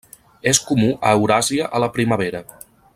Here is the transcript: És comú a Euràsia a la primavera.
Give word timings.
És 0.51 0.59
comú 0.69 0.87
a 1.09 1.11
Euràsia 1.19 1.71
a 1.79 1.85
la 1.85 1.91
primavera. 1.99 2.47